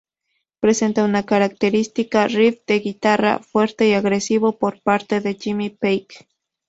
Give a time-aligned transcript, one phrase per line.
[0.63, 6.27] Presenta un característico riff de guitarra, fuerte y agresivo, por parte de Jimmy Page.